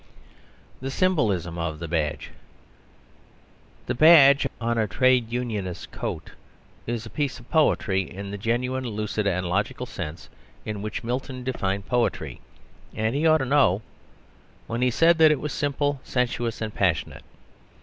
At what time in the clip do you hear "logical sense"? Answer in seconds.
9.47-10.27